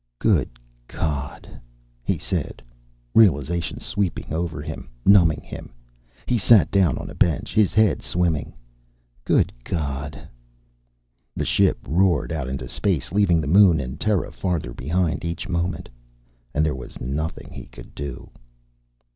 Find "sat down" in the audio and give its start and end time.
6.39-6.97